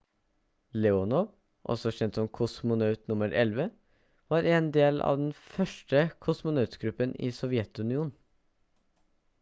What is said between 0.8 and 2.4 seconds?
leonov også kjent som